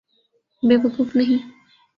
[0.63, 1.41] بے وقوف نہیں۔